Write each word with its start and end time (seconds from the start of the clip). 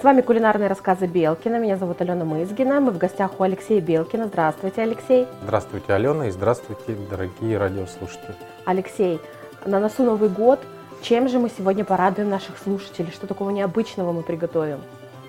С 0.00 0.02
вами 0.02 0.22
кулинарные 0.22 0.70
рассказы 0.70 1.06
Белкина. 1.06 1.56
Меня 1.56 1.76
зовут 1.76 2.00
Алена 2.00 2.24
Мызгина. 2.24 2.80
Мы 2.80 2.90
в 2.90 2.96
гостях 2.96 3.38
у 3.38 3.42
Алексея 3.42 3.82
Белкина. 3.82 4.28
Здравствуйте, 4.28 4.80
Алексей. 4.80 5.26
Здравствуйте, 5.42 5.92
Алена, 5.92 6.28
и 6.28 6.30
здравствуйте, 6.30 6.96
дорогие 7.10 7.58
радиослушатели. 7.58 8.34
Алексей, 8.64 9.20
на 9.66 9.78
носу 9.78 10.02
Новый 10.04 10.30
год. 10.30 10.58
Чем 11.02 11.28
же 11.28 11.38
мы 11.38 11.50
сегодня 11.50 11.84
порадуем 11.84 12.30
наших 12.30 12.56
слушателей? 12.56 13.12
Что 13.12 13.26
такого 13.26 13.50
необычного 13.50 14.12
мы 14.12 14.22
приготовим? 14.22 14.78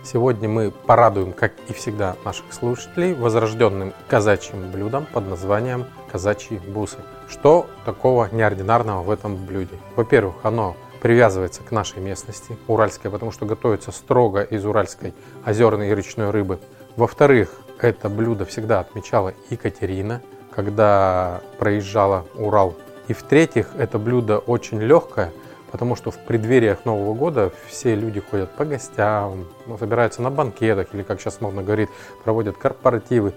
Сегодня 0.05 0.48
мы 0.48 0.72
порадуем, 0.72 1.34
как 1.34 1.52
и 1.67 1.73
всегда, 1.73 2.16
наших 2.23 2.53
слушателей 2.53 3.14
возрожденным 3.14 3.92
казачьим 4.08 4.72
блюдом 4.72 5.06
под 5.12 5.28
названием 5.28 5.86
казачьи 6.09 6.59
бусы. 6.59 7.00
Что 7.28 7.67
такого 7.84 8.30
неординарного 8.31 9.03
в 9.03 9.12
этом 9.12 9.36
блюде? 9.36 9.76
Во-первых, 9.98 10.36
оно 10.44 10.78
привязывается 11.02 11.64
к 11.64 11.72
нашей 11.72 12.00
местности, 12.00 12.58
уральской, 12.68 13.12
потому 13.12 13.32
что 13.32 13.46
готовится 13.46 13.92
строго 13.92 14.42
из 14.42 14.64
уральской 14.66 15.14
озерной 15.44 15.90
и 15.90 15.96
речной 15.96 16.30
рыбы. 16.30 16.59
Во-вторых, 16.96 17.50
это 17.80 18.08
блюдо 18.08 18.46
всегда 18.46 18.80
отмечала 18.80 19.34
Екатерина, 19.50 20.22
когда 20.52 21.42
проезжала 21.58 22.26
Урал. 22.36 22.76
И 23.08 23.14
в-третьих, 23.14 23.70
это 23.78 23.98
блюдо 23.98 24.38
очень 24.38 24.80
легкое, 24.80 25.34
потому 25.72 25.95
что 25.95 26.12
в 26.12 26.17
преддвериях 26.20 26.86
Нового 26.86 27.16
года 27.16 27.52
все 27.68 27.95
люди 27.95 28.22
ходят 28.22 28.52
по 28.52 28.64
гостям, 28.64 29.47
ну, 29.66 29.78
собираются 29.78 30.22
на 30.22 30.30
банкетах 30.30 30.94
или, 30.94 31.02
как 31.02 31.20
сейчас 31.20 31.42
модно 31.42 31.64
говорить, 31.64 31.90
проводят 32.23 32.58
корпоративы. 32.58 33.34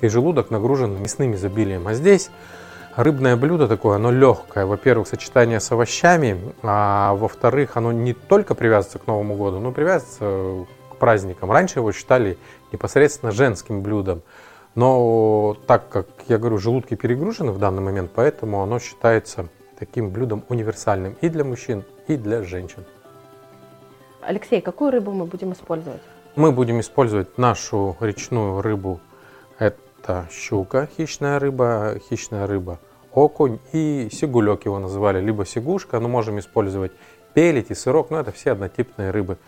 И 0.00 0.06
желудок 0.06 0.50
нагружен 0.50 1.02
мясным 1.02 1.34
изобилием. 1.34 1.88
А 1.88 1.94
здесь 1.94 2.30
рыбное 2.98 3.36
блюдо 3.36 3.68
такое, 3.68 3.96
оно 3.96 4.10
легкое. 4.10 4.66
Во-первых, 4.66 5.06
сочетание 5.06 5.60
с 5.60 5.70
овощами, 5.70 6.36
а 6.62 7.14
во-вторых, 7.14 7.76
оно 7.76 7.92
не 7.92 8.12
только 8.12 8.54
привязывается 8.54 8.98
к 8.98 9.06
Новому 9.06 9.36
году, 9.36 9.60
но 9.60 9.70
привязывается 9.70 10.66
к 10.92 10.96
праздникам. 10.96 11.52
Раньше 11.52 11.78
его 11.78 11.92
считали 11.92 12.38
непосредственно 12.72 13.30
женским 13.30 13.82
блюдом. 13.82 14.22
Но 14.74 15.56
так 15.66 15.88
как, 15.88 16.06
я 16.26 16.38
говорю, 16.38 16.58
желудки 16.58 16.94
перегружены 16.94 17.52
в 17.52 17.58
данный 17.58 17.82
момент, 17.82 18.10
поэтому 18.14 18.62
оно 18.62 18.80
считается 18.80 19.48
таким 19.78 20.10
блюдом 20.10 20.44
универсальным 20.48 21.16
и 21.20 21.28
для 21.28 21.44
мужчин, 21.44 21.84
и 22.08 22.16
для 22.16 22.42
женщин. 22.42 22.84
Алексей, 24.20 24.60
какую 24.60 24.90
рыбу 24.90 25.12
мы 25.12 25.24
будем 25.24 25.52
использовать? 25.52 26.02
Мы 26.34 26.50
будем 26.50 26.80
использовать 26.80 27.38
нашу 27.38 27.96
речную 28.00 28.60
рыбу. 28.60 29.00
Это 29.58 30.26
щука, 30.30 30.88
хищная 30.96 31.38
рыба, 31.38 31.94
хищная 32.10 32.46
рыба 32.46 32.78
окунь 33.12 33.58
и 33.72 34.08
сигулек 34.12 34.64
его 34.64 34.78
называли, 34.78 35.20
либо 35.20 35.44
сигушка, 35.44 35.98
но 36.00 36.08
можем 36.08 36.38
использовать 36.38 36.92
пелить 37.34 37.70
и 37.70 37.74
сырок, 37.74 38.10
но 38.10 38.20
это 38.20 38.32
все 38.32 38.52
однотипные 38.52 39.10
рыбы. 39.10 39.38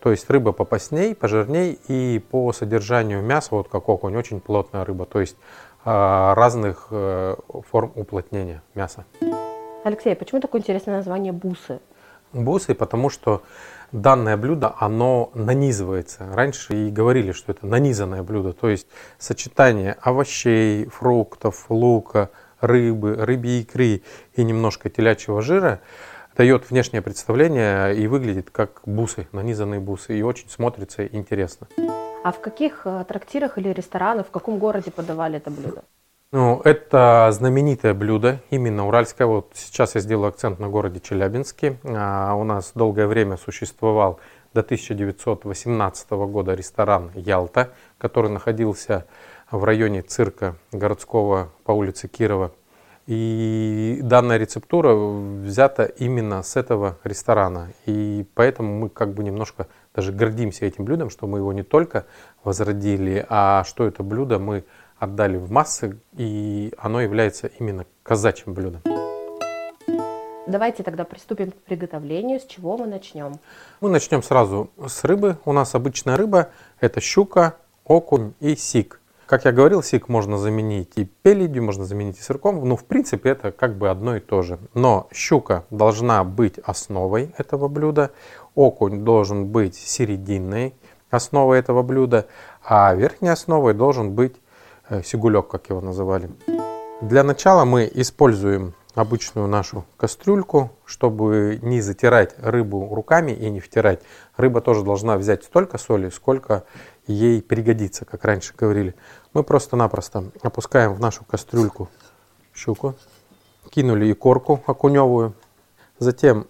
То 0.00 0.10
есть 0.10 0.30
рыба 0.30 0.52
попасней, 0.52 1.14
пожирней 1.14 1.78
и 1.88 2.18
по 2.30 2.52
содержанию 2.52 3.22
мяса, 3.22 3.48
вот 3.54 3.68
как 3.68 3.88
окунь, 3.88 4.16
очень 4.16 4.40
плотная 4.40 4.84
рыба, 4.84 5.06
то 5.06 5.20
есть 5.20 5.36
а, 5.84 6.34
разных 6.34 6.88
э, 6.90 7.36
форм 7.70 7.92
уплотнения 7.94 8.62
мяса. 8.74 9.04
Алексей, 9.84 10.14
почему 10.14 10.40
такое 10.40 10.60
интересное 10.60 10.96
название 10.96 11.32
бусы? 11.32 11.80
Бусы, 12.32 12.74
потому 12.74 13.08
что 13.08 13.42
данное 13.92 14.36
блюдо, 14.36 14.74
оно 14.78 15.30
нанизывается. 15.34 16.28
Раньше 16.34 16.74
и 16.74 16.90
говорили, 16.90 17.32
что 17.32 17.52
это 17.52 17.66
нанизанное 17.66 18.22
блюдо, 18.22 18.52
то 18.52 18.68
есть 18.68 18.86
сочетание 19.18 19.96
овощей, 20.02 20.86
фруктов, 20.86 21.66
лука, 21.70 22.30
рыбы, 22.60 23.14
рыбьей 23.14 23.62
икры 23.62 24.02
и 24.34 24.44
немножко 24.44 24.90
телячьего 24.90 25.42
жира 25.42 25.80
дает 26.36 26.70
внешнее 26.70 27.02
представление 27.02 27.96
и 27.96 28.06
выглядит 28.06 28.50
как 28.50 28.82
бусы, 28.86 29.26
нанизанные 29.32 29.80
бусы, 29.80 30.18
и 30.18 30.22
очень 30.22 30.48
смотрится 30.48 31.04
интересно. 31.04 31.66
А 32.24 32.32
в 32.32 32.40
каких 32.40 32.82
э, 32.84 33.04
трактирах 33.08 33.58
или 33.58 33.70
ресторанах, 33.70 34.26
в 34.26 34.30
каком 34.30 34.58
городе 34.58 34.90
подавали 34.90 35.38
это 35.38 35.50
блюдо? 35.50 35.82
Ну, 36.30 36.60
это 36.62 37.30
знаменитое 37.32 37.94
блюдо, 37.94 38.40
именно 38.50 38.86
уральское. 38.86 39.26
Вот 39.26 39.52
сейчас 39.54 39.94
я 39.94 40.02
сделаю 40.02 40.28
акцент 40.28 40.58
на 40.58 40.68
городе 40.68 41.00
Челябинске. 41.00 41.78
А 41.84 42.34
у 42.34 42.44
нас 42.44 42.72
долгое 42.74 43.06
время 43.06 43.38
существовал 43.38 44.20
до 44.52 44.60
1918 44.60 46.10
года 46.10 46.52
ресторан 46.52 47.12
«Ялта», 47.14 47.72
который 47.96 48.30
находился 48.30 49.06
в 49.50 49.64
районе 49.64 50.02
цирка 50.02 50.56
городского 50.72 51.50
по 51.64 51.72
улице 51.72 52.08
Кирова. 52.08 52.52
И 53.06 54.00
данная 54.02 54.36
рецептура 54.36 54.94
взята 54.94 55.84
именно 55.84 56.42
с 56.42 56.56
этого 56.56 56.98
ресторана. 57.04 57.72
И 57.86 58.26
поэтому 58.34 58.74
мы 58.74 58.90
как 58.90 59.14
бы 59.14 59.24
немножко 59.24 59.66
даже 59.94 60.12
гордимся 60.12 60.66
этим 60.66 60.84
блюдом, 60.84 61.08
что 61.08 61.26
мы 61.26 61.38
его 61.38 61.54
не 61.54 61.62
только 61.62 62.04
возродили, 62.44 63.24
а 63.30 63.64
что 63.64 63.86
это 63.86 64.02
блюдо 64.02 64.38
мы 64.38 64.64
отдали 64.98 65.38
в 65.38 65.50
массы, 65.50 65.98
и 66.16 66.74
оно 66.76 67.00
является 67.00 67.46
именно 67.46 67.86
казачьим 68.02 68.52
блюдом. 68.52 68.82
Давайте 70.46 70.82
тогда 70.82 71.04
приступим 71.04 71.52
к 71.52 71.56
приготовлению. 71.56 72.40
С 72.40 72.44
чего 72.44 72.76
мы 72.76 72.86
начнем? 72.86 73.38
Мы 73.80 73.88
начнем 73.88 74.22
сразу 74.22 74.70
с 74.86 75.04
рыбы. 75.04 75.38
У 75.46 75.52
нас 75.52 75.74
обычная 75.74 76.16
рыба– 76.16 76.50
это 76.80 77.00
щука, 77.00 77.56
окунь 77.84 78.34
и 78.40 78.54
сик. 78.54 79.00
Как 79.28 79.44
я 79.44 79.52
говорил, 79.52 79.82
сик 79.82 80.08
можно 80.08 80.38
заменить 80.38 80.92
и 80.96 81.04
пеледью, 81.04 81.62
можно 81.62 81.84
заменить 81.84 82.18
и 82.18 82.22
сырком. 82.22 82.66
Ну, 82.66 82.76
в 82.76 82.86
принципе, 82.86 83.28
это 83.28 83.52
как 83.52 83.76
бы 83.76 83.90
одно 83.90 84.16
и 84.16 84.20
то 84.20 84.40
же. 84.40 84.58
Но 84.72 85.06
щука 85.12 85.66
должна 85.68 86.24
быть 86.24 86.58
основой 86.60 87.34
этого 87.36 87.68
блюда. 87.68 88.10
Окунь 88.54 89.04
должен 89.04 89.48
быть 89.48 89.74
серединной 89.74 90.74
основой 91.10 91.58
этого 91.58 91.82
блюда. 91.82 92.26
А 92.64 92.94
верхней 92.94 93.28
основой 93.28 93.74
должен 93.74 94.14
быть 94.14 94.34
э, 94.88 95.02
сигулек, 95.02 95.48
как 95.48 95.68
его 95.68 95.82
называли. 95.82 96.30
Для 97.02 97.22
начала 97.22 97.66
мы 97.66 97.90
используем 97.92 98.72
обычную 98.98 99.46
нашу 99.46 99.84
кастрюльку, 99.96 100.72
чтобы 100.84 101.58
не 101.62 101.80
затирать 101.80 102.34
рыбу 102.38 102.94
руками 102.94 103.32
и 103.32 103.48
не 103.48 103.60
втирать. 103.60 104.00
Рыба 104.36 104.60
тоже 104.60 104.82
должна 104.84 105.16
взять 105.16 105.44
столько 105.44 105.78
соли, 105.78 106.10
сколько 106.10 106.64
ей 107.06 107.40
пригодится, 107.40 108.04
как 108.04 108.24
раньше 108.24 108.54
говорили. 108.56 108.94
Мы 109.34 109.44
просто-напросто 109.44 110.24
опускаем 110.42 110.94
в 110.94 111.00
нашу 111.00 111.24
кастрюльку 111.24 111.88
щуку, 112.54 112.94
кинули 113.70 114.06
и 114.06 114.14
корку 114.14 114.62
окуневую, 114.66 115.34
затем 115.98 116.46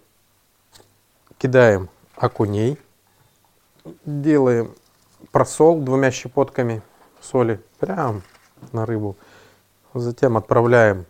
кидаем 1.37 1.89
окуней, 2.15 2.79
делаем 4.05 4.73
просол 5.31 5.79
двумя 5.81 6.11
щепотками 6.11 6.81
соли 7.21 7.61
прямо 7.79 8.21
на 8.71 8.85
рыбу, 8.85 9.15
затем 9.93 10.37
отправляем 10.37 11.05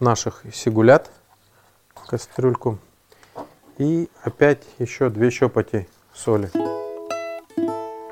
наших 0.00 0.42
сигулят 0.52 1.10
кастрюльку 2.06 2.78
и 3.78 4.08
опять 4.22 4.62
еще 4.78 5.08
две 5.08 5.30
щепоти 5.30 5.88
соли. 6.12 6.50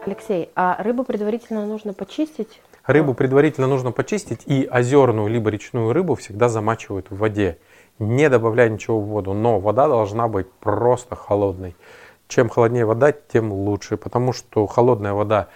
Алексей, 0.04 0.50
а 0.56 0.82
рыбу 0.82 1.04
предварительно 1.04 1.64
нужно 1.66 1.92
почистить? 1.92 2.60
Рыбу 2.86 3.14
предварительно 3.14 3.68
нужно 3.68 3.92
почистить, 3.92 4.42
и 4.46 4.68
озерную 4.68 5.28
либо 5.28 5.50
речную 5.50 5.92
рыбу 5.92 6.16
всегда 6.16 6.48
замачивают 6.48 7.10
в 7.10 7.16
воде, 7.16 7.58
не 8.00 8.28
добавляя 8.28 8.68
ничего 8.68 9.00
в 9.00 9.04
воду. 9.04 9.32
Но 9.32 9.60
вода 9.60 9.86
должна 9.86 10.26
быть 10.26 10.50
просто 10.50 11.14
холодной. 11.14 11.76
Чем 12.26 12.48
холоднее 12.48 12.84
вода, 12.84 13.12
тем 13.12 13.52
лучше, 13.52 13.96
потому 13.96 14.32
что 14.32 14.66
холодная 14.66 15.12
вода 15.12 15.48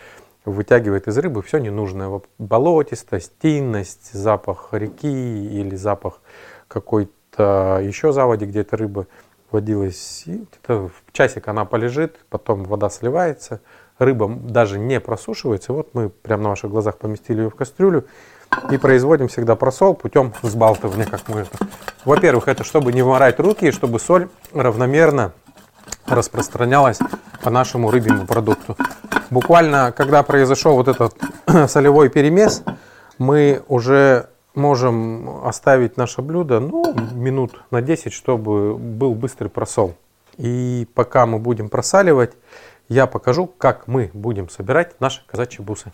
вытягивает 0.47 1.09
из 1.09 1.19
рыбы 1.19 1.43
все 1.43 1.59
ненужное. 1.59 2.23
Болотистость, 2.39 3.33
тинность, 3.39 4.13
запах 4.13 4.69
реки 4.73 5.07
или 5.07 5.77
запах 5.77 6.21
какой-то 6.69 7.81
еще 7.83 8.13
заводи, 8.13 8.47
где 8.47 8.61
эта 8.61 8.77
рыба 8.77 9.07
водилась. 9.51 10.23
И 10.27 10.47
в 10.67 10.91
часик 11.13 11.49
она 11.49 11.65
полежит, 11.65 12.17
потом 12.31 12.65
вода 12.65 12.89
сливается, 12.89 13.61
рыба 13.99 14.29
даже 14.29 14.79
не 14.79 15.01
просушивается. 15.01 15.73
Вот 15.73 15.91
мы 15.95 16.09
прямо 16.09 16.45
на 16.45 16.49
ваших 16.51 16.71
глазах 16.71 16.97
поместили 16.97 17.43
ее 17.43 17.51
в 17.51 17.55
кастрюлю 17.55 18.07
и 18.71 18.79
производим 18.79 19.29
всегда 19.29 19.57
просол 19.57 19.95
путем 19.95 20.33
взбалтывания, 20.43 21.07
как 21.07 21.29
мы 21.29 21.41
это. 21.41 21.51
Во-первых, 22.05 22.49
это 22.49 22.65
чтобы 22.65 22.93
не 22.93 23.03
вморать 23.03 23.41
руки 23.41 23.67
и 23.67 23.71
чтобы 23.73 23.99
соль 23.99 24.29
равномерно 24.53 25.33
распространялась 26.09 26.99
по 27.43 27.51
нашему 27.51 27.91
рыбьему 27.91 28.27
продукту. 28.27 28.77
Буквально, 29.31 29.93
когда 29.93 30.23
произошел 30.23 30.77
вот 30.77 30.89
этот 30.89 31.15
солевой 31.69 32.09
перемес, 32.09 32.63
мы 33.19 33.63
уже 33.69 34.29
можем 34.55 35.45
оставить 35.45 35.97
наше 35.97 36.23
блюдо 36.23 36.61
ну, 36.61 36.95
минут 37.13 37.61
на 37.71 37.83
10, 37.83 38.13
чтобы 38.13 38.77
был 38.77 39.15
быстрый 39.15 39.49
просол. 39.49 39.95
И 40.39 40.87
пока 40.95 41.27
мы 41.27 41.39
будем 41.39 41.69
просаливать, 41.69 42.33
я 42.89 43.07
покажу, 43.07 43.47
как 43.47 43.87
мы 43.87 44.11
будем 44.13 44.49
собирать 44.49 45.01
наши 45.01 45.27
казачьи 45.27 45.65
бусы. 45.65 45.91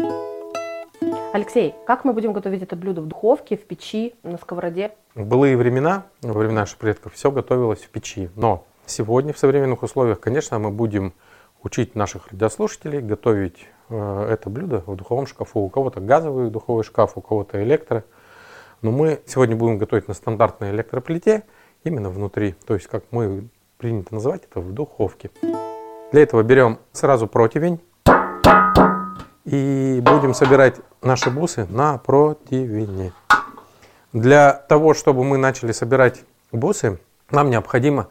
Алексей, 1.32 1.74
как 1.86 2.04
мы 2.04 2.12
будем 2.12 2.34
готовить 2.34 2.62
это 2.62 2.76
блюдо 2.76 3.00
в 3.00 3.06
духовке, 3.06 3.56
в 3.56 3.64
печи, 3.64 4.14
на 4.22 4.36
сковороде? 4.36 4.92
В 5.14 5.24
былые 5.24 5.56
времена, 5.56 6.04
во 6.20 6.34
времена 6.38 6.60
наших 6.60 6.76
предков, 6.76 7.14
все 7.14 7.30
готовилось 7.30 7.80
в 7.80 7.88
печи. 7.88 8.30
Но 8.36 8.66
сегодня 8.87 9.32
в 9.32 9.38
современных 9.38 9.82
условиях, 9.82 10.20
конечно, 10.20 10.58
мы 10.58 10.70
будем 10.70 11.14
учить 11.62 11.94
наших 11.94 12.29
радиослушателей 12.29 13.00
готовить 13.00 13.67
э, 13.88 14.26
это 14.31 14.50
блюдо 14.50 14.82
в 14.87 14.96
духовом 14.96 15.26
шкафу. 15.26 15.61
У 15.61 15.69
кого-то 15.69 16.00
газовый 16.00 16.50
духовой 16.50 16.84
шкаф, 16.84 17.12
у 17.17 17.20
кого-то 17.20 17.62
электро. 17.62 18.05
Но 18.81 18.90
мы 18.90 19.20
сегодня 19.26 19.55
будем 19.55 19.79
готовить 19.79 20.08
на 20.08 20.14
стандартной 20.14 20.70
электроплите, 20.70 21.44
именно 21.84 22.11
внутри. 22.11 22.55
То 22.67 22.75
есть, 22.75 22.88
как 22.88 23.05
мы 23.11 23.49
принято 23.79 24.14
называть 24.14 24.43
это, 24.50 24.61
в 24.61 24.73
духовке. 24.73 25.31
Для 26.12 26.23
этого 26.23 26.43
берем 26.43 26.79
сразу 26.93 27.26
противень 27.26 27.81
и 29.44 30.00
будем 30.02 30.34
собирать 30.34 30.76
наши 31.00 31.31
бусы 31.31 31.67
на 31.70 31.99
противне. 31.99 33.12
Для 34.12 34.52
того, 34.52 34.94
чтобы 34.94 35.25
мы 35.25 35.38
начали 35.38 35.73
собирать 35.73 36.23
бусы, 36.52 36.99
нам 37.31 37.50
необходимо 37.50 38.08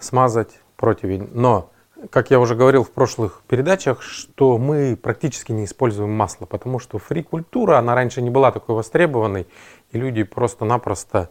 смазать 0.00 0.60
противень. 0.76 1.28
Но, 1.32 1.70
как 2.10 2.30
я 2.30 2.38
уже 2.40 2.54
говорил 2.54 2.84
в 2.84 2.90
прошлых 2.90 3.42
передачах, 3.48 4.02
что 4.02 4.58
мы 4.58 4.96
практически 5.00 5.52
не 5.52 5.64
используем 5.64 6.10
масло, 6.10 6.46
потому 6.46 6.78
что 6.78 6.98
фри-культура, 6.98 7.78
она 7.78 7.94
раньше 7.94 8.22
не 8.22 8.30
была 8.30 8.52
такой 8.52 8.74
востребованной, 8.74 9.46
и 9.92 9.98
люди 9.98 10.22
просто-напросто 10.22 11.30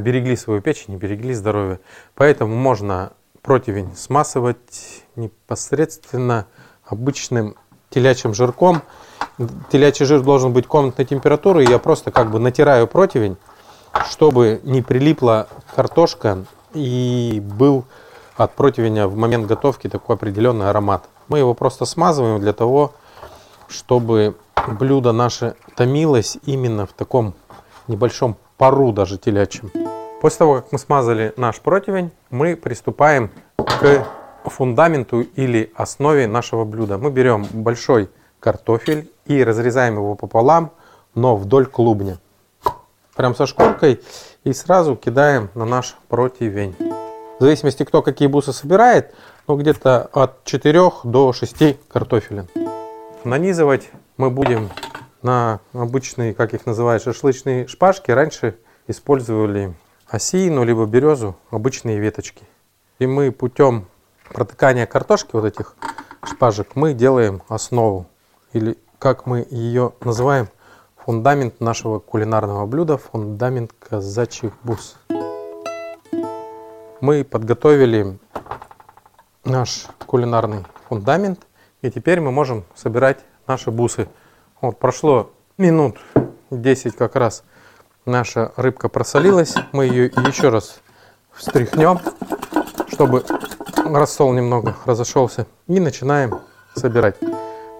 берегли 0.00 0.36
свою 0.36 0.60
печень, 0.60 0.96
берегли 0.96 1.34
здоровье. 1.34 1.80
Поэтому 2.14 2.54
можно 2.54 3.12
противень 3.42 3.94
смазывать 3.96 5.04
непосредственно 5.16 6.46
обычным 6.84 7.56
телячьим 7.90 8.34
жирком. 8.34 8.82
Телячий 9.70 10.06
жир 10.06 10.20
должен 10.22 10.52
быть 10.52 10.66
комнатной 10.66 11.04
температуры. 11.04 11.64
Я 11.64 11.78
просто 11.78 12.10
как 12.10 12.30
бы 12.30 12.38
натираю 12.38 12.86
противень, 12.86 13.36
чтобы 14.08 14.60
не 14.62 14.82
прилипла 14.82 15.48
картошка 15.74 16.44
и 16.74 17.42
был 17.42 17.84
от 18.36 18.54
противня 18.54 19.08
в 19.08 19.16
момент 19.16 19.46
готовки 19.46 19.88
такой 19.88 20.16
определенный 20.16 20.70
аромат. 20.70 21.08
Мы 21.28 21.38
его 21.38 21.54
просто 21.54 21.84
смазываем 21.84 22.40
для 22.40 22.52
того, 22.52 22.92
чтобы 23.68 24.36
блюдо 24.78 25.12
наше 25.12 25.54
томилось 25.76 26.38
именно 26.44 26.86
в 26.86 26.92
таком 26.92 27.34
небольшом 27.88 28.36
пару 28.56 28.92
даже 28.92 29.18
телячьем. 29.18 29.70
После 30.20 30.38
того, 30.38 30.54
как 30.56 30.72
мы 30.72 30.78
смазали 30.78 31.32
наш 31.36 31.60
противень, 31.60 32.12
мы 32.30 32.56
приступаем 32.56 33.30
к 33.56 34.06
фундаменту 34.44 35.22
или 35.22 35.72
основе 35.74 36.26
нашего 36.26 36.64
блюда. 36.64 36.98
Мы 36.98 37.10
берем 37.10 37.46
большой 37.52 38.10
картофель 38.38 39.10
и 39.26 39.42
разрезаем 39.42 39.94
его 39.94 40.14
пополам, 40.14 40.72
но 41.14 41.36
вдоль 41.36 41.66
клубня. 41.66 42.18
Прям 43.16 43.34
со 43.34 43.46
шкуркой 43.46 44.00
и 44.44 44.52
сразу 44.52 44.96
кидаем 44.96 45.50
на 45.54 45.64
наш 45.64 45.96
противень. 46.08 46.74
В 47.38 47.42
зависимости, 47.44 47.84
кто 47.84 48.02
какие 48.02 48.28
бусы 48.28 48.52
собирает, 48.52 49.14
но 49.46 49.56
где-то 49.56 50.08
от 50.12 50.44
4 50.44 50.80
до 51.04 51.32
6 51.32 51.88
картофелин. 51.88 52.48
Нанизывать 53.24 53.90
мы 54.16 54.30
будем 54.30 54.70
на 55.22 55.60
обычные, 55.72 56.34
как 56.34 56.54
их 56.54 56.66
называют, 56.66 57.02
шашлычные 57.02 57.66
шпажки. 57.68 58.10
Раньше 58.10 58.56
использовали 58.88 59.74
осину, 60.08 60.64
либо 60.64 60.86
березу, 60.86 61.36
обычные 61.50 61.98
веточки. 61.98 62.44
И 62.98 63.06
мы 63.06 63.30
путем 63.32 63.86
протыкания 64.28 64.86
картошки, 64.86 65.30
вот 65.32 65.44
этих 65.44 65.76
шпажек, 66.24 66.74
мы 66.74 66.94
делаем 66.94 67.42
основу. 67.48 68.06
Или, 68.52 68.76
как 68.98 69.26
мы 69.26 69.46
ее 69.50 69.92
называем, 70.00 70.48
фундамент 71.04 71.60
нашего 71.60 71.98
кулинарного 71.98 72.66
блюда, 72.66 72.96
фундамент 72.96 73.72
казачьих 73.78 74.52
бус. 74.62 74.96
Мы 77.00 77.24
подготовили 77.24 78.18
наш 79.44 79.86
кулинарный 80.06 80.64
фундамент, 80.88 81.40
и 81.80 81.90
теперь 81.90 82.20
мы 82.20 82.30
можем 82.30 82.64
собирать 82.76 83.18
наши 83.48 83.72
бусы. 83.72 84.08
Вот 84.60 84.78
прошло 84.78 85.32
минут 85.58 85.98
10 86.50 86.94
как 86.94 87.16
раз 87.16 87.42
наша 88.04 88.52
рыбка 88.56 88.88
просолилась. 88.88 89.54
Мы 89.72 89.86
ее 89.86 90.06
еще 90.06 90.50
раз 90.50 90.80
встряхнем, 91.32 91.98
чтобы 92.86 93.24
рассол 93.84 94.32
немного 94.32 94.76
разошелся. 94.84 95.46
И 95.66 95.80
начинаем 95.80 96.38
собирать. 96.76 97.16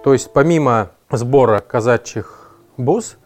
То 0.03 0.11
есть 0.11 0.33
помимо 0.33 0.91
сбора 1.09 1.61
казачьих 1.61 2.42
бус, 2.77 3.17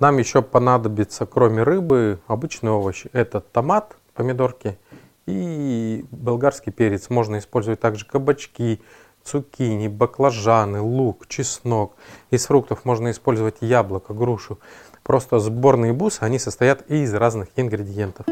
нам 0.00 0.18
еще 0.18 0.42
понадобится, 0.42 1.26
кроме 1.26 1.62
рыбы, 1.62 2.18
обычные 2.26 2.72
овощи. 2.72 3.10
Это 3.12 3.40
томат, 3.40 3.96
помидорки 4.14 4.78
и 5.26 6.04
болгарский 6.10 6.72
перец. 6.72 7.10
Можно 7.10 7.38
использовать 7.38 7.80
также 7.80 8.04
кабачки, 8.06 8.82
цукини, 9.22 9.88
баклажаны, 9.88 10.80
лук, 10.80 11.26
чеснок. 11.28 11.94
Из 12.30 12.46
фруктов 12.46 12.84
можно 12.84 13.10
использовать 13.10 13.56
яблоко, 13.60 14.12
грушу. 14.12 14.58
Просто 15.02 15.38
сборные 15.38 15.92
бусы, 15.92 16.22
они 16.22 16.38
состоят 16.38 16.90
из 16.90 17.12
разных 17.14 17.48
ингредиентов. 17.56 18.26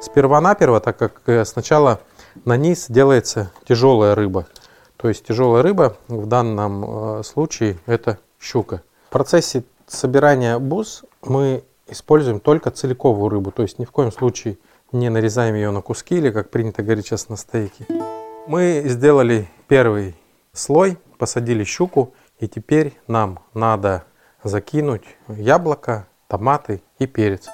Сперва-наперво, 0.00 0.80
так 0.80 0.96
как 0.98 1.22
э, 1.26 1.44
сначала 1.44 2.00
на 2.44 2.56
низ 2.56 2.86
делается 2.88 3.52
тяжелая 3.66 4.14
рыба. 4.14 4.46
То 4.96 5.08
есть 5.08 5.24
тяжелая 5.26 5.62
рыба 5.62 5.96
в 6.08 6.26
данном 6.26 7.18
э, 7.18 7.22
случае 7.22 7.78
это 7.86 8.18
щука. 8.40 8.82
Процессе 9.12 9.64
собирания 9.86 10.58
бус 10.58 11.04
мы 11.22 11.64
используем 11.86 12.40
только 12.40 12.70
целиковую 12.70 13.28
рыбу. 13.28 13.50
То 13.50 13.60
есть 13.60 13.78
ни 13.78 13.84
в 13.84 13.90
коем 13.90 14.10
случае 14.10 14.56
не 14.90 15.10
нарезаем 15.10 15.54
ее 15.54 15.70
на 15.70 15.82
куски 15.82 16.16
или, 16.16 16.30
как 16.30 16.48
принято 16.48 16.82
говорить 16.82 17.04
сейчас, 17.04 17.28
на 17.28 17.36
стейки. 17.36 17.86
Мы 18.46 18.84
сделали 18.86 19.50
первый 19.68 20.16
слой, 20.54 20.96
посадили 21.18 21.62
щуку, 21.62 22.14
и 22.40 22.48
теперь 22.48 22.98
нам 23.06 23.40
надо 23.52 24.04
закинуть 24.42 25.04
яблоко, 25.28 26.08
томаты 26.26 26.82
и 26.98 27.06
перец. 27.06 27.50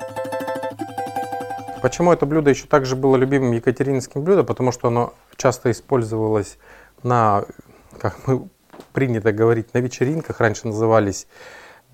Почему 1.82 2.12
это 2.12 2.24
блюдо 2.24 2.50
еще 2.50 2.68
также 2.68 2.94
было 2.94 3.16
любимым 3.16 3.50
екатерининским 3.50 4.22
блюдом? 4.22 4.46
Потому 4.46 4.70
что 4.70 4.86
оно 4.88 5.12
часто 5.36 5.72
использовалось 5.72 6.56
на, 7.02 7.46
как 7.98 8.28
мы 8.28 8.48
принято 8.98 9.30
говорить, 9.30 9.74
на 9.74 9.78
вечеринках. 9.78 10.40
Раньше 10.40 10.66
назывались 10.66 11.28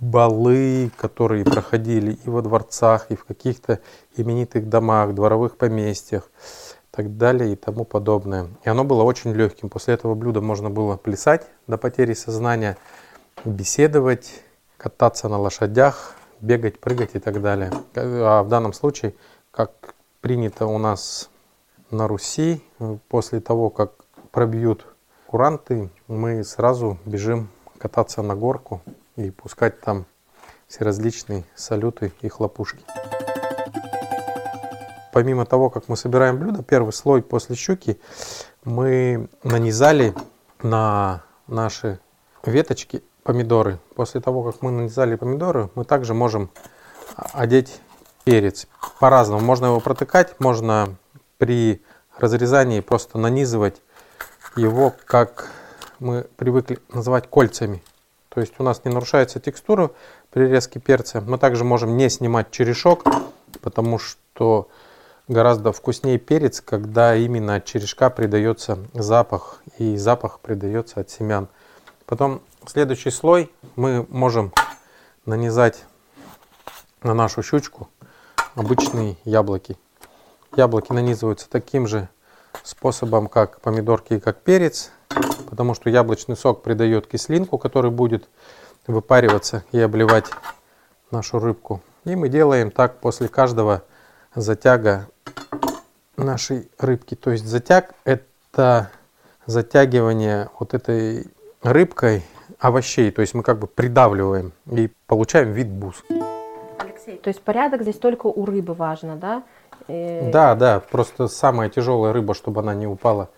балы, 0.01 0.91
которые 0.97 1.45
проходили 1.45 2.19
и 2.25 2.31
во 2.31 2.41
дворцах, 2.41 3.11
и 3.11 3.15
в 3.15 3.27
каких-то 3.27 3.81
именитых 4.17 4.71
домах, 4.71 5.15
дворовых 5.15 5.59
поместьях 5.59 6.31
и 6.93 6.97
так 6.97 7.19
далее 7.19 7.53
и 7.53 7.57
тому 7.57 7.85
подобное. 7.85 8.49
И 8.65 8.71
оно 8.71 8.85
было 8.85 9.03
очень 9.03 9.35
легким. 9.35 9.69
После 9.69 9.93
этого 9.93 10.15
блюда 10.15 10.41
можно 10.41 10.71
было 10.71 10.97
плясать 10.97 11.47
до 11.67 11.77
потери 11.77 12.15
сознания, 12.15 12.79
беседовать, 13.45 14.41
кататься 14.79 15.29
на 15.29 15.39
лошадях, 15.39 16.15
бегать, 16.41 16.81
прыгать 16.81 17.11
и 17.13 17.19
так 17.19 17.43
далее. 17.43 17.71
А 17.95 18.43
в 18.43 18.49
данном 18.49 18.73
случае, 18.73 19.13
как 19.51 19.95
принято 20.23 20.65
у 20.65 20.79
нас 20.79 21.29
на 21.91 22.09
Руси, 22.09 22.65
после 23.11 23.41
того, 23.41 23.69
как 23.69 23.93
пробьют 24.31 24.87
куранты, 25.27 25.91
мы 26.09 26.45
сразу 26.45 26.99
бежим 27.05 27.49
кататься 27.79 28.23
на 28.23 28.35
горку 28.35 28.83
и 29.17 29.31
пускать 29.31 29.81
там 29.81 30.07
все 30.69 30.85
различные 30.85 31.45
салюты 31.55 32.13
и 32.21 32.29
хлопушки. 32.29 32.85
Помимо 35.13 35.47
того, 35.47 35.71
как 35.71 35.89
мы 35.89 35.97
собираем 35.97 36.39
блюдо, 36.39 36.63
первый 36.63 36.93
слой 36.93 37.23
после 37.23 37.55
щуки 37.55 38.01
мы 38.65 39.29
нанизали 39.43 40.15
на 40.63 41.23
наши 41.47 42.01
веточки 42.45 43.03
помидоры. 43.23 43.79
После 43.95 44.21
того, 44.21 44.43
как 44.43 44.61
мы 44.61 44.71
нанизали 44.71 45.15
помидоры, 45.15 45.71
мы 45.75 45.85
также 45.85 46.15
можем 46.15 46.51
одеть 47.33 47.81
перец. 48.25 48.67
По-разному. 48.99 49.41
Можно 49.41 49.67
его 49.67 49.81
протыкать, 49.81 50.41
можно 50.41 50.97
при 51.39 51.83
разрезании 52.19 52.81
просто 52.81 53.19
нанизывать 53.19 53.81
его, 54.57 54.93
как 55.07 55.51
мы 55.99 56.27
привыкли 56.37 56.79
называть 56.93 57.29
кольцами. 57.29 57.83
То 58.29 58.41
есть 58.41 58.55
у 58.59 58.63
нас 58.63 58.85
не 58.85 58.91
нарушается 58.91 59.41
текстура 59.41 59.91
при 60.31 60.49
резке 60.49 60.81
перца. 60.81 61.21
Мы 61.21 61.39
также 61.39 61.65
можем 61.65 61.97
не 61.97 62.09
снимать 62.11 62.51
черешок, 62.51 63.05
потому 63.61 63.99
что 63.99 64.69
гораздо 65.29 65.73
вкуснее 65.73 66.19
перец, 66.19 66.61
когда 66.61 67.15
именно 67.15 67.57
от 67.57 67.65
черешка 67.65 68.11
придается 68.11 68.79
запах, 68.93 69.63
и 69.79 69.97
запах 69.97 70.41
придается 70.41 71.01
от 71.01 71.11
семян. 71.11 71.49
Потом 72.07 72.43
следующий 72.67 73.11
слой 73.11 73.51
мы 73.77 74.07
можем 74.11 74.53
нанизать 75.27 75.85
на 77.03 77.15
нашу 77.15 77.43
щучку 77.43 77.89
обычные 78.55 79.17
яблоки. 79.25 79.77
Яблоки 80.57 80.93
нанизываются 80.93 81.49
таким 81.49 81.87
же 81.87 82.09
способом, 82.63 83.29
как 83.29 83.61
помидорки 83.61 84.15
и 84.15 84.21
как 84.21 84.43
перец, 84.43 84.91
потому 85.45 85.75
что 85.75 85.91
яблочный 85.91 86.37
сок 86.37 86.63
придает 86.63 87.07
кислинку, 87.07 87.59
который 87.59 87.91
будет 87.91 88.29
выпариваться 88.87 89.65
и 89.73 89.81
обливать 89.81 90.27
нашу 91.11 91.39
рыбку. 91.39 91.81
И 92.05 92.17
мы 92.17 92.29
делаем 92.29 92.71
так 92.71 93.01
после 93.01 93.29
каждого 93.29 93.83
затяга 94.35 95.09
нашей 96.17 96.69
рыбки. 96.79 97.15
То 97.15 97.31
есть 97.31 97.47
затяг 97.47 97.95
это 98.05 98.91
затягивание 99.47 100.51
вот 100.59 100.75
этой 100.75 101.31
рыбкой 101.63 102.25
овощей. 102.59 103.11
То 103.11 103.21
есть 103.23 103.35
мы 103.35 103.43
как 103.43 103.59
бы 103.59 103.67
придавливаем 103.67 104.53
и 104.71 104.91
получаем 105.07 105.53
вид 105.53 105.69
бус. 105.69 106.03
Алексей, 106.79 107.17
то 107.17 107.29
есть 107.29 107.41
порядок 107.43 107.83
здесь 107.83 107.99
только 107.99 108.27
у 108.27 108.45
рыбы 108.45 108.75
важно, 108.75 109.17
да? 109.17 109.43
И... 109.89 110.31
Да, 110.33 110.55
да, 110.55 110.81
просто 110.81 111.29
самая 111.29 111.69
тяжелая 111.69 112.13
рыба, 112.13 112.35
чтобы 112.35 112.61
она 112.61 112.75
не 112.75 112.87
упала 112.87 113.31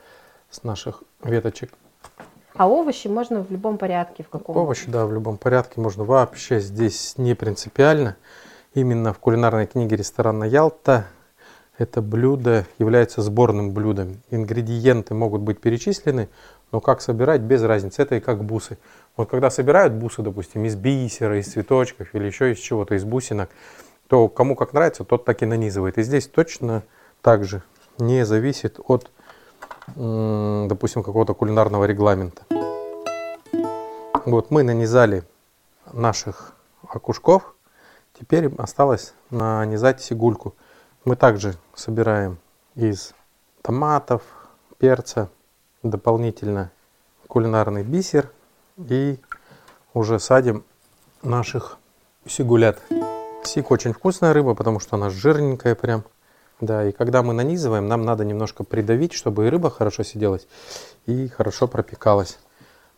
с 0.51 0.63
наших 0.63 1.03
веточек. 1.23 1.73
А 2.59 2.69
овощи 2.69 3.09
можно 3.09 3.43
в 3.43 3.51
любом 3.51 3.79
порядке, 3.79 4.23
в 4.23 4.29
каком? 4.29 4.57
Овощи, 4.57 4.91
да, 4.91 5.07
в 5.07 5.13
любом 5.13 5.37
порядке 5.37 5.81
можно 5.81 6.05
вообще 6.05 6.61
здесь 6.61 7.15
не 7.19 7.35
принципиально. 7.35 8.17
Именно 8.75 9.13
в 9.13 9.19
кулинарной 9.19 9.67
книге 9.67 9.97
ресторана 9.97 10.45
Ялта 10.45 11.07
это 11.79 12.01
блюдо 12.01 12.67
является 12.79 13.21
сборным 13.21 13.73
блюдом. 13.73 14.23
Ингредиенты 14.31 15.15
могут 15.15 15.43
быть 15.43 15.61
перечислены, 15.61 16.29
но 16.73 16.81
как 16.81 17.03
собирать 17.03 17.43
без 17.43 17.63
разницы. 17.63 18.03
Это 18.03 18.17
и 18.17 18.21
как 18.21 18.43
бусы. 18.45 18.79
Вот 19.17 19.29
когда 19.31 19.51
собирают 19.51 19.93
бусы, 19.93 20.23
допустим, 20.23 20.65
из 20.65 20.77
бисера, 20.77 21.39
из 21.39 21.49
цветочков 21.49 22.15
или 22.15 22.25
еще 22.25 22.53
из 22.53 22.59
чего-то, 22.59 22.95
из 22.95 23.05
бусинок, 23.05 23.51
то 24.09 24.29
кому 24.29 24.57
как 24.57 24.73
нравится, 24.73 25.05
тот 25.05 25.25
так 25.25 25.43
и 25.43 25.47
нанизывает. 25.47 25.99
И 25.99 26.03
здесь 26.03 26.27
точно 26.27 26.83
так 27.21 27.45
же 27.45 27.63
не 27.99 28.25
зависит 28.25 28.79
от, 28.87 29.11
допустим, 29.95 31.03
какого-то 31.03 31.35
кулинарного 31.35 31.85
регламента. 31.85 32.45
Вот 34.25 34.51
мы 34.51 34.63
нанизали 34.63 35.23
наших 35.93 36.53
окушков, 36.89 37.55
теперь 38.19 38.53
осталось 38.57 39.15
нанизать 39.31 40.03
сигульку. 40.03 40.55
Мы 41.05 41.15
также 41.15 41.55
собираем 41.75 42.39
из 42.75 43.15
томатов, 43.63 44.23
перца, 44.79 45.31
дополнительно 45.83 46.71
кулинарный 47.29 47.85
бисер 47.85 48.31
и 48.77 49.21
уже 49.95 50.19
садим 50.19 50.65
наших 51.23 51.79
сигулят. 52.27 52.81
Сик 53.45 53.71
очень 53.71 53.93
вкусная 53.93 54.33
рыба, 54.33 54.55
потому 54.55 54.81
что 54.81 54.97
она 54.97 55.11
жирненькая 55.11 55.75
прям. 55.75 56.05
Да, 56.61 56.89
и 56.89 56.93
когда 56.93 57.23
мы 57.23 57.35
нанизываем, 57.35 57.87
нам 57.87 58.05
надо 58.05 58.25
немножко 58.25 58.65
придавить, 58.65 59.13
чтобы 59.13 59.47
и 59.47 59.51
рыба 59.51 59.71
хорошо 59.71 60.03
сиделась 60.05 60.49
и 61.05 61.29
хорошо 61.29 61.69
пропекалась. 61.69 62.39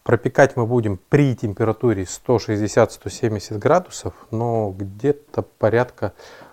Пропекать 0.05 0.57
мы 0.57 0.65
будем 0.65 0.99
при 1.09 1.35
температуре 1.35 2.05
160-170 2.05 3.59
градусов, 3.59 4.15
но 4.31 4.71
где-то 4.71 5.43
порядка 5.43 6.13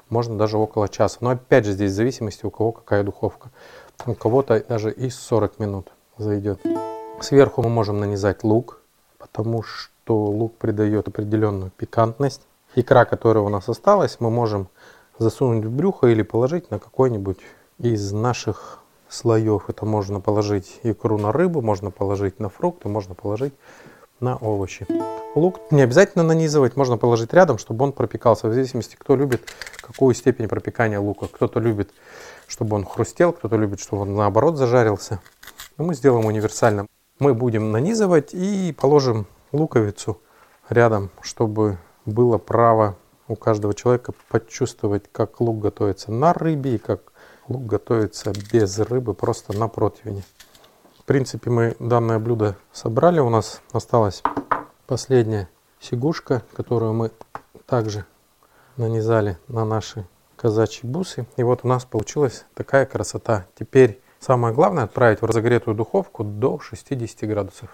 можно 0.09 0.37
даже 0.37 0.57
около 0.57 0.89
часа. 0.89 1.17
Но 1.21 1.29
опять 1.29 1.65
же 1.65 1.73
здесь 1.73 1.91
в 1.91 1.95
зависимости 1.95 2.45
у 2.45 2.49
кого 2.49 2.71
какая 2.71 3.03
духовка. 3.03 3.49
У 4.05 4.13
кого-то 4.13 4.61
даже 4.67 4.91
и 4.91 5.09
40 5.09 5.59
минут 5.59 5.91
зайдет. 6.17 6.59
Сверху 7.21 7.61
мы 7.61 7.69
можем 7.69 7.99
нанизать 7.99 8.43
лук, 8.43 8.81
потому 9.19 9.63
что 9.63 10.25
лук 10.25 10.57
придает 10.57 11.07
определенную 11.07 11.71
пикантность. 11.71 12.41
Икра, 12.75 13.05
которая 13.05 13.43
у 13.43 13.49
нас 13.49 13.69
осталась, 13.69 14.17
мы 14.19 14.29
можем 14.29 14.67
засунуть 15.17 15.65
в 15.65 15.71
брюхо 15.71 16.07
или 16.07 16.21
положить 16.21 16.71
на 16.71 16.79
какой-нибудь 16.79 17.39
из 17.79 18.11
наших 18.11 18.79
слоев. 19.09 19.69
Это 19.69 19.85
можно 19.85 20.19
положить 20.19 20.79
икру 20.83 21.17
на 21.17 21.31
рыбу, 21.31 21.61
можно 21.61 21.91
положить 21.91 22.39
на 22.39 22.49
фрукты, 22.49 22.89
можно 22.89 23.15
положить 23.15 23.53
на 24.19 24.37
овощи. 24.37 24.87
Лук 25.35 25.59
не 25.71 25.81
обязательно 25.81 26.23
нанизывать, 26.23 26.77
можно 26.77 26.97
положить 26.97 27.33
рядом, 27.33 27.57
чтобы 27.57 27.83
он 27.83 27.91
пропекался. 27.91 28.47
В 28.47 28.53
зависимости, 28.53 28.95
кто 28.97 29.15
любит 29.15 29.49
какую 29.81 30.15
степень 30.15 30.47
пропекания 30.47 30.99
лука. 30.99 31.27
Кто-то 31.27 31.59
любит, 31.59 31.91
чтобы 32.47 32.75
он 32.75 32.85
хрустел, 32.85 33.33
кто-то 33.33 33.57
любит, 33.57 33.79
чтобы 33.81 34.03
он 34.03 34.15
наоборот 34.15 34.57
зажарился. 34.57 35.19
Но 35.77 35.83
мы 35.85 35.93
сделаем 35.93 36.25
универсально. 36.25 36.87
Мы 37.19 37.33
будем 37.33 37.71
нанизывать 37.71 38.33
и 38.33 38.73
положим 38.77 39.27
луковицу 39.51 40.21
рядом, 40.69 41.11
чтобы 41.21 41.77
было 42.05 42.37
право 42.37 42.95
у 43.27 43.35
каждого 43.35 43.73
человека 43.73 44.13
почувствовать, 44.29 45.05
как 45.11 45.39
лук 45.39 45.59
готовится 45.59 46.11
на 46.11 46.33
рыбе 46.33 46.75
и 46.75 46.77
как 46.77 47.11
лук 47.47 47.65
готовится 47.65 48.33
без 48.51 48.77
рыбы, 48.79 49.13
просто 49.13 49.57
на 49.57 49.67
противне. 49.67 50.23
В 50.99 51.03
принципе, 51.05 51.49
мы 51.49 51.75
данное 51.79 52.19
блюдо 52.19 52.55
собрали. 52.71 53.19
У 53.19 53.29
нас 53.29 53.61
осталась 53.71 54.23
последняя 54.87 55.49
сигушка, 55.79 56.43
которую 56.53 56.93
мы 56.93 57.11
также 57.65 58.05
нанизали 58.77 59.37
на 59.47 59.65
наши 59.65 60.07
казачьи 60.35 60.89
бусы. 60.89 61.25
И 61.37 61.43
вот 61.43 61.61
у 61.63 61.67
нас 61.67 61.85
получилась 61.85 62.45
такая 62.53 62.85
красота. 62.85 63.45
Теперь 63.57 64.01
самое 64.19 64.53
главное 64.53 64.83
отправить 64.83 65.21
в 65.21 65.25
разогретую 65.25 65.75
духовку 65.75 66.23
до 66.23 66.59
60 66.59 67.29
градусов. 67.29 67.69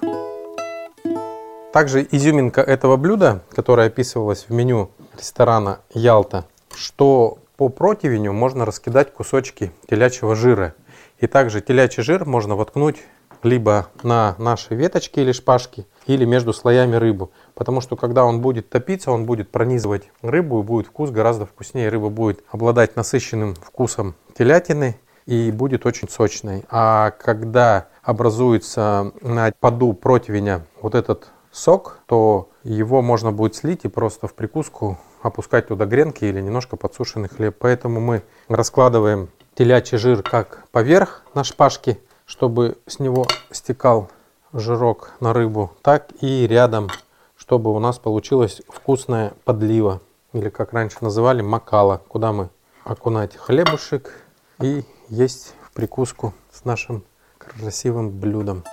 Также 1.72 2.06
изюминка 2.12 2.60
этого 2.60 2.98
блюда, 2.98 3.44
которая 3.52 3.88
описывалась 3.88 4.46
в 4.50 4.54
меню 4.54 4.92
ресторана 5.18 5.80
Ялта, 5.94 6.46
что 6.76 7.40
по 7.58 7.70
противню 7.70 8.34
можно 8.34 8.66
раскидать 8.66 9.14
кусочки 9.14 9.72
телячьего 9.88 10.36
жира. 10.36 10.74
И 11.20 11.28
также 11.28 11.62
телячий 11.62 12.02
жир 12.02 12.26
можно 12.26 12.56
воткнуть 12.56 12.98
либо 13.44 13.88
на 14.04 14.36
наши 14.38 14.76
веточки 14.76 15.20
или 15.20 15.32
шпажки, 15.32 15.86
или 16.08 16.26
между 16.26 16.54
слоями 16.54 16.96
рыбу. 16.96 17.32
Потому 17.54 17.82
что 17.82 17.96
когда 17.96 18.26
он 18.26 18.42
будет 18.42 18.70
топиться, 18.70 19.12
он 19.12 19.26
будет 19.26 19.50
пронизывать 19.50 20.10
рыбу 20.22 20.60
и 20.60 20.64
будет 20.64 20.88
вкус 20.88 21.12
гораздо 21.12 21.46
вкуснее. 21.46 21.90
Рыба 21.90 22.10
будет 22.10 22.44
обладать 22.50 22.96
насыщенным 22.96 23.56
вкусом 23.56 24.16
телятины 24.38 25.00
и 25.26 25.52
будет 25.52 25.86
очень 25.86 26.10
сочной. 26.10 26.64
А 26.70 27.12
когда 27.12 27.88
образуется 28.04 29.12
на 29.22 29.52
поду 29.60 29.94
противня 29.94 30.66
вот 30.82 30.96
этот 30.96 31.30
сок, 31.52 32.00
то 32.06 32.50
его 32.64 33.02
можно 33.02 33.32
будет 33.32 33.56
слить 33.56 33.86
и 33.86 33.88
просто 33.88 34.28
в 34.28 34.34
прикуску 34.34 35.00
опускать 35.22 35.68
туда 35.68 35.86
гренки 35.86 36.26
или 36.26 36.42
немножко 36.42 36.78
подсушенный 36.78 37.30
хлеб. 37.30 37.56
Поэтому 37.60 38.00
мы 38.00 38.24
раскладываем 38.48 39.30
телячий 39.56 39.98
жир 39.98 40.24
как 40.24 40.68
поверх 40.72 41.24
на 41.34 41.44
шпажке, 41.44 42.00
чтобы 42.26 42.78
с 42.88 43.00
него 43.00 43.26
стекал 43.52 44.10
жирок 44.54 45.12
на 45.20 45.34
рыбу, 45.34 45.72
так 45.82 46.10
и 46.22 46.48
рядом, 46.48 46.90
чтобы 47.38 47.74
у 47.74 47.80
нас 47.80 48.00
получилась 48.00 48.62
вкусная 48.68 49.34
подлива, 49.44 50.02
или 50.34 50.50
как 50.50 50.74
раньше 50.74 50.98
называли 51.02 51.42
макала, 51.42 52.02
куда 52.08 52.32
мы 52.32 52.50
окунать 52.84 53.36
хлебушек 53.36 54.14
и 54.62 54.84
есть 55.10 55.54
в 55.64 55.72
прикуску 55.72 56.34
с 56.52 56.66
нашим 56.66 57.04
красивым 57.38 58.10
блюдом. 58.10 58.64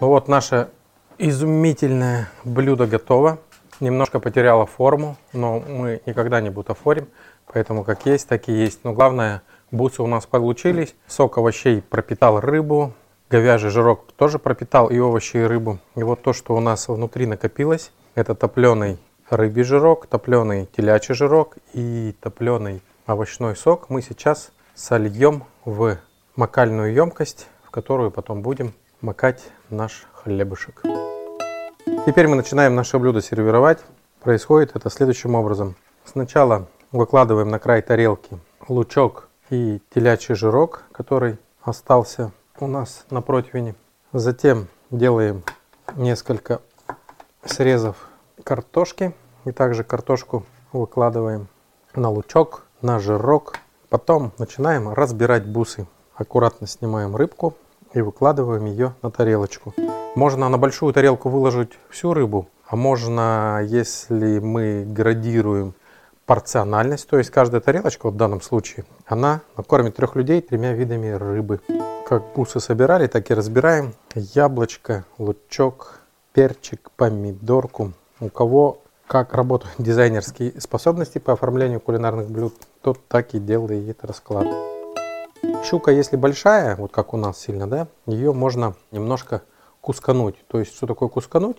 Ну 0.00 0.08
вот 0.08 0.28
наше 0.28 0.70
изумительное 1.20 2.28
блюдо 2.44 2.86
готово. 2.86 3.38
Немножко 3.78 4.20
потеряло 4.20 4.66
форму, 4.66 5.16
но 5.32 5.60
мы 5.60 6.00
никогда 6.06 6.40
не 6.40 6.50
бутафорим, 6.50 7.08
поэтому 7.46 7.84
как 7.84 8.06
есть, 8.06 8.28
так 8.28 8.48
и 8.48 8.52
есть. 8.52 8.80
Но 8.84 8.92
главное 8.92 9.42
Бусы 9.70 10.02
у 10.02 10.06
нас 10.06 10.26
получились. 10.26 10.94
Сок 11.06 11.38
овощей 11.38 11.80
пропитал 11.80 12.40
рыбу. 12.40 12.92
Говяжий 13.30 13.70
жирок 13.70 14.12
тоже 14.16 14.38
пропитал 14.38 14.90
и 14.90 14.98
овощи, 14.98 15.36
и 15.36 15.42
рыбу. 15.42 15.78
И 15.94 16.02
вот 16.02 16.22
то, 16.22 16.32
что 16.32 16.56
у 16.56 16.60
нас 16.60 16.88
внутри 16.88 17.26
накопилось, 17.26 17.92
это 18.16 18.34
топленый 18.34 18.98
рыбий 19.28 19.62
жирок, 19.62 20.06
топленый 20.06 20.66
телячий 20.76 21.14
жирок 21.14 21.56
и 21.72 22.16
топленый 22.20 22.82
овощной 23.06 23.54
сок 23.54 23.88
мы 23.88 24.02
сейчас 24.02 24.50
сольем 24.74 25.44
в 25.64 25.98
макальную 26.34 26.92
емкость, 26.92 27.46
в 27.62 27.70
которую 27.70 28.10
потом 28.10 28.42
будем 28.42 28.74
макать 29.00 29.42
наш 29.68 30.06
хлебушек. 30.12 30.82
Теперь 32.06 32.28
мы 32.28 32.34
начинаем 32.34 32.74
наше 32.74 32.98
блюдо 32.98 33.20
сервировать. 33.20 33.78
Происходит 34.22 34.74
это 34.74 34.88
следующим 34.88 35.34
образом. 35.34 35.76
Сначала 36.04 36.66
выкладываем 36.92 37.50
на 37.50 37.58
край 37.58 37.82
тарелки 37.82 38.38
лучок 38.68 39.28
и 39.50 39.82
телячий 39.94 40.34
жирок, 40.34 40.84
который 40.92 41.38
остался 41.62 42.32
у 42.58 42.66
нас 42.66 43.04
на 43.10 43.20
противне. 43.20 43.74
Затем 44.14 44.68
делаем 44.90 45.44
несколько 45.94 46.62
срезов 47.44 48.08
картошки. 48.44 49.14
И 49.44 49.52
также 49.52 49.84
картошку 49.84 50.46
выкладываем 50.72 51.48
на 51.94 52.08
лучок, 52.08 52.64
на 52.80 52.98
жирок. 52.98 53.56
Потом 53.90 54.32
начинаем 54.38 54.88
разбирать 54.88 55.46
бусы. 55.46 55.86
Аккуратно 56.14 56.66
снимаем 56.66 57.14
рыбку 57.14 57.56
и 57.92 58.00
выкладываем 58.00 58.66
ее 58.66 58.94
на 59.02 59.10
тарелочку. 59.10 59.74
Можно 60.14 60.48
на 60.48 60.58
большую 60.58 60.92
тарелку 60.92 61.28
выложить 61.28 61.72
всю 61.88 62.14
рыбу, 62.14 62.48
А 62.66 62.76
можно, 62.76 63.60
если 63.64 64.38
мы 64.38 64.84
градируем 64.86 65.74
порциональность, 66.26 67.08
то 67.08 67.18
есть 67.18 67.30
каждая 67.30 67.60
тарелочка, 67.60 68.06
вот 68.06 68.14
в 68.14 68.16
данном 68.16 68.40
случае, 68.40 68.84
она 69.06 69.40
накормит 69.56 69.96
трех 69.96 70.14
людей 70.14 70.40
тремя 70.40 70.72
видами 70.72 71.10
рыбы. 71.10 71.60
Как 72.08 72.22
бусы 72.34 72.60
собирали, 72.60 73.06
так 73.08 73.30
и 73.30 73.34
разбираем. 73.34 73.94
Яблочко, 74.14 75.04
лучок, 75.18 76.00
перчик, 76.32 76.90
помидорку. 76.96 77.92
У 78.20 78.28
кого 78.28 78.78
как 79.06 79.34
работают 79.34 79.74
дизайнерские 79.78 80.60
способности 80.60 81.18
по 81.18 81.32
оформлению 81.32 81.80
кулинарных 81.80 82.30
блюд, 82.30 82.54
тот 82.80 82.98
так 83.08 83.34
и 83.34 83.40
делает 83.40 84.04
расклад. 84.04 84.46
Щука, 85.62 85.90
если 85.92 86.16
большая, 86.16 86.74
вот 86.76 86.90
как 86.90 87.14
у 87.14 87.16
нас 87.16 87.38
сильно, 87.38 87.68
да, 87.68 87.86
ее 88.06 88.32
можно 88.32 88.74
немножко 88.90 89.42
кускануть. 89.80 90.36
То 90.48 90.58
есть, 90.58 90.74
что 90.74 90.86
такое 90.86 91.08
кускануть? 91.08 91.58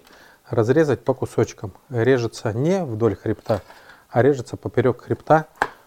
Разрезать 0.49 1.03
по 1.03 1.13
кусочкам. 1.13 1.71
Режется 1.89 2.51
не 2.51 2.83
вдоль 2.83 3.15
хребта, 3.15 3.61
а 4.09 4.21
режется 4.21 4.57
поперек 4.57 5.01
хребта, 5.01 5.45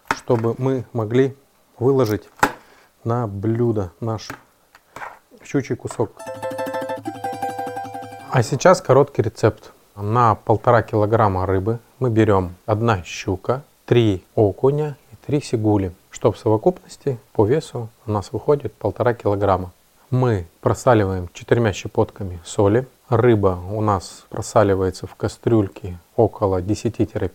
чтобы 0.09 0.54
мы 0.59 0.85
могли 0.92 1.37
выложить 1.78 2.28
на 3.02 3.26
блюдо 3.26 3.92
наш 4.00 4.30
щучий 5.42 5.76
кусок. 5.76 6.12
А 8.30 8.42
сейчас 8.42 8.80
короткий 8.80 9.23
рецепт. 9.23 9.73
На 9.97 10.35
полтора 10.35 10.83
килограмма 10.83 11.47
рыбы 11.47 11.78
мы 11.99 12.11
берем 12.11 12.56
одна 12.66 13.02
щука, 13.04 13.62
три 13.87 14.25
окуня 14.35 14.97
и 15.12 15.16
три 15.26 15.40
сигули, 15.40 15.92
что 16.25 16.33
в 16.33 16.38
совокупности 16.38 17.19
по 17.35 17.45
весу 17.45 17.90
у 18.07 18.11
нас 18.11 18.33
выходит 18.33 18.73
полтора 18.73 19.12
килограмма. 19.12 19.73
Мы 20.09 20.47
просаливаем 20.62 21.28
четырьмя 21.35 21.75
щепотками 21.75 22.40
соли. 22.47 22.88
Рыба 23.11 23.59
у 23.71 23.83
нас 23.83 24.25
просаливается 24.31 25.07
в 25.07 25.16
кастрюльке 25.16 25.99
около 26.16 26.62
10-15 26.62 27.31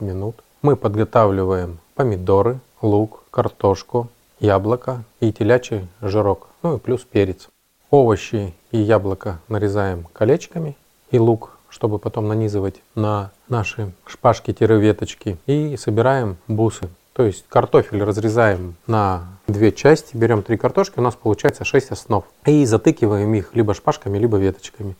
минут. 0.00 0.36
Мы 0.62 0.76
подготавливаем 0.76 1.80
помидоры, 1.94 2.60
лук, 2.80 3.24
картошку, 3.30 4.08
яблоко 4.38 5.04
и 5.20 5.34
телячий 5.34 5.86
жирок, 6.00 6.48
ну 6.62 6.76
и 6.76 6.78
плюс 6.78 7.02
перец. 7.02 7.50
Овощи 7.90 8.54
и 8.70 8.78
яблоко 8.78 9.40
нарезаем 9.48 10.06
колечками 10.14 10.78
и 11.10 11.18
лук, 11.18 11.58
чтобы 11.68 11.98
потом 11.98 12.26
нанизывать 12.26 12.80
на 12.94 13.32
наши 13.50 13.92
шпажки-веточки 14.06 15.36
и 15.44 15.76
собираем 15.76 16.38
бусы. 16.48 16.88
То 17.20 17.26
есть 17.26 17.44
картофель 17.50 18.02
разрезаем 18.02 18.76
на 18.86 19.24
две 19.46 19.72
части, 19.72 20.16
берем 20.16 20.42
три 20.42 20.56
картошки, 20.56 21.00
у 21.00 21.02
нас 21.02 21.14
получается 21.14 21.66
6 21.66 21.90
основ. 21.90 22.24
И 22.46 22.64
затыкиваем 22.64 23.34
их 23.34 23.54
либо 23.54 23.74
шпажками, 23.74 24.16
либо 24.16 24.38
веточками. 24.38 24.96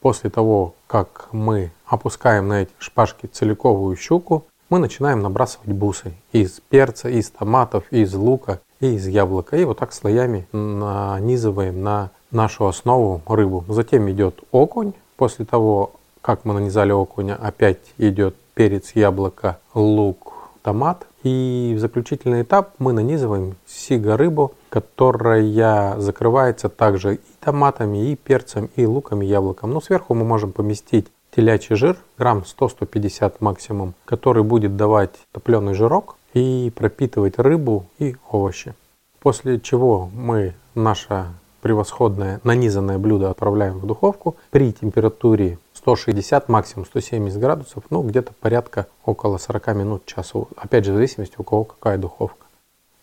После 0.00 0.30
того, 0.30 0.76
как 0.86 1.26
мы 1.32 1.72
опускаем 1.84 2.46
на 2.46 2.62
эти 2.62 2.70
шпажки 2.78 3.26
целиковую 3.26 3.96
щуку, 3.96 4.44
мы 4.70 4.78
начинаем 4.78 5.20
набрасывать 5.20 5.72
бусы 5.72 6.14
из 6.30 6.60
перца, 6.60 7.08
из 7.08 7.30
томатов, 7.30 7.82
из 7.90 8.14
лука 8.14 8.60
и 8.78 8.94
из 8.94 9.08
яблока. 9.08 9.56
И 9.56 9.64
вот 9.64 9.80
так 9.80 9.92
слоями 9.92 10.46
нанизываем 10.52 11.82
на 11.82 12.12
нашу 12.30 12.68
основу 12.68 13.20
рыбу. 13.26 13.64
Затем 13.66 14.08
идет 14.12 14.44
окунь. 14.52 14.92
После 15.16 15.44
того, 15.44 15.90
как 16.20 16.44
мы 16.44 16.54
нанизали 16.54 16.92
окуня, 16.92 17.34
опять 17.34 17.80
идет 17.98 18.36
перец, 18.54 18.92
яблоко, 18.94 19.58
лук, 19.74 20.34
томат. 20.62 21.08
И 21.24 21.72
в 21.74 21.80
заключительный 21.80 22.42
этап 22.42 22.74
мы 22.78 22.92
нанизываем 22.92 23.56
сига 23.66 24.16
рыбу, 24.16 24.52
которая 24.68 25.98
закрывается 25.98 26.68
также 26.68 27.14
и 27.14 27.20
томатами, 27.40 28.10
и 28.10 28.14
перцем, 28.14 28.68
и 28.76 28.84
луком, 28.84 29.22
и 29.22 29.26
яблоком. 29.26 29.70
Но 29.72 29.80
сверху 29.80 30.14
мы 30.14 30.24
можем 30.24 30.52
поместить 30.52 31.06
телячий 31.34 31.76
жир, 31.76 31.96
грамм 32.18 32.44
100-150 32.60 33.36
максимум, 33.40 33.94
который 34.04 34.42
будет 34.42 34.76
давать 34.76 35.14
топленый 35.32 35.72
жирок 35.74 36.16
и 36.34 36.70
пропитывать 36.76 37.38
рыбу 37.38 37.86
и 37.98 38.16
овощи. 38.30 38.74
После 39.20 39.58
чего 39.58 40.10
мы 40.12 40.54
наше 40.74 41.24
превосходное 41.62 42.40
нанизанное 42.44 42.98
блюдо 42.98 43.30
отправляем 43.30 43.78
в 43.78 43.86
духовку 43.86 44.36
при 44.50 44.72
температуре 44.72 45.58
160, 45.84 46.48
максимум 46.48 46.86
170 46.86 47.38
градусов, 47.38 47.84
ну 47.90 48.02
где-то 48.02 48.32
порядка 48.40 48.86
около 49.04 49.36
40 49.36 49.74
минут, 49.74 50.06
часу. 50.06 50.48
Опять 50.56 50.86
же, 50.86 50.92
в 50.92 50.94
зависимости 50.94 51.34
у 51.36 51.42
кого 51.42 51.64
какая 51.64 51.98
духовка. 51.98 52.46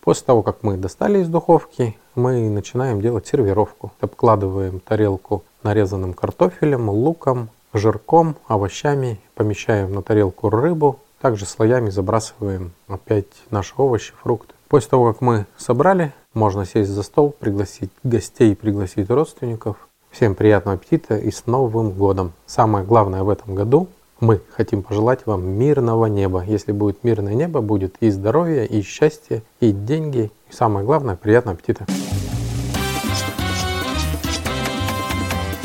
После 0.00 0.26
того, 0.26 0.42
как 0.42 0.64
мы 0.64 0.76
достали 0.76 1.20
из 1.20 1.28
духовки, 1.28 1.96
мы 2.16 2.50
начинаем 2.50 3.00
делать 3.00 3.28
сервировку. 3.28 3.92
Обкладываем 4.00 4.80
тарелку 4.80 5.44
нарезанным 5.62 6.12
картофелем, 6.12 6.90
луком, 6.90 7.50
жирком, 7.72 8.34
овощами, 8.48 9.20
помещаем 9.36 9.94
на 9.94 10.02
тарелку 10.02 10.50
рыбу, 10.50 10.98
также 11.20 11.46
слоями 11.46 11.88
забрасываем 11.88 12.72
опять 12.88 13.26
наши 13.50 13.74
овощи, 13.76 14.12
фрукты. 14.20 14.54
После 14.66 14.90
того, 14.90 15.12
как 15.12 15.20
мы 15.20 15.46
собрали, 15.56 16.12
можно 16.34 16.66
сесть 16.66 16.90
за 16.90 17.04
стол, 17.04 17.30
пригласить 17.30 17.90
гостей, 18.02 18.56
пригласить 18.56 19.08
родственников. 19.08 19.76
Всем 20.12 20.34
приятного 20.34 20.76
аппетита 20.76 21.16
и 21.16 21.30
с 21.30 21.46
Новым 21.46 21.92
годом! 21.92 22.32
Самое 22.44 22.84
главное 22.84 23.22
в 23.22 23.30
этом 23.30 23.54
году 23.54 23.88
мы 24.20 24.42
хотим 24.50 24.82
пожелать 24.82 25.20
вам 25.24 25.48
мирного 25.48 26.04
неба. 26.04 26.44
Если 26.46 26.70
будет 26.72 27.02
мирное 27.02 27.32
небо, 27.32 27.62
будет 27.62 27.96
и 28.00 28.10
здоровье, 28.10 28.66
и 28.66 28.82
счастье, 28.82 29.42
и 29.60 29.72
деньги. 29.72 30.30
И 30.50 30.52
самое 30.52 30.84
главное, 30.84 31.16
приятного 31.16 31.56
аппетита. 31.56 31.86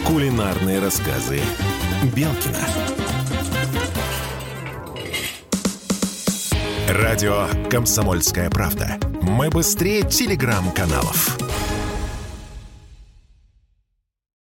Кулинарные 0.07 0.79
рассказы 0.79 1.41
Белкина. 2.15 2.57
Радио 6.87 7.47
«Комсомольская 7.69 8.49
правда». 8.49 8.97
Мы 9.21 9.49
быстрее 9.49 10.03
телеграм-каналов. 10.03 11.46